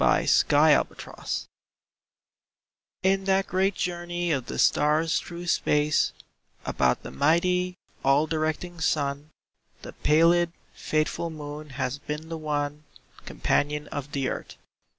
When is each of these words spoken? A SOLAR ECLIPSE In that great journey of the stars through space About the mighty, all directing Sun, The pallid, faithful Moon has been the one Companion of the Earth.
A 0.03 0.25
SOLAR 0.25 0.81
ECLIPSE 0.89 1.45
In 3.03 3.25
that 3.25 3.45
great 3.45 3.75
journey 3.75 4.31
of 4.31 4.47
the 4.47 4.57
stars 4.57 5.19
through 5.19 5.45
space 5.45 6.11
About 6.65 7.03
the 7.03 7.11
mighty, 7.11 7.77
all 8.03 8.25
directing 8.25 8.79
Sun, 8.81 9.29
The 9.83 9.93
pallid, 9.93 10.53
faithful 10.73 11.29
Moon 11.29 11.69
has 11.77 11.99
been 11.99 12.29
the 12.29 12.37
one 12.39 12.83
Companion 13.27 13.87
of 13.89 14.13
the 14.13 14.27
Earth. 14.27 14.55